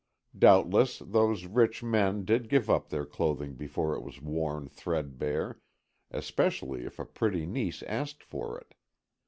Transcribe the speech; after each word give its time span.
Doubtless, 0.35 0.97
those 0.97 1.45
rich 1.45 1.83
men 1.83 2.25
did 2.25 2.49
give 2.49 2.71
up 2.71 2.89
their 2.89 3.05
clothing 3.05 3.53
before 3.53 3.93
it 3.93 4.01
was 4.01 4.19
worn 4.19 4.67
threadbare, 4.67 5.59
especially 6.09 6.85
if 6.85 6.97
a 6.97 7.05
pretty 7.05 7.45
niece 7.45 7.83
asked 7.83 8.23
for 8.23 8.57
it. 8.59 8.73